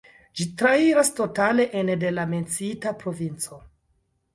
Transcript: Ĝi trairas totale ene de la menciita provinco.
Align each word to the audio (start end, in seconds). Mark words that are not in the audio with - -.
Ĝi 0.39 0.47
trairas 0.61 1.11
totale 1.21 1.67
ene 1.83 2.01
de 2.07 2.13
la 2.19 2.27
menciita 2.35 2.99
provinco. 3.05 3.67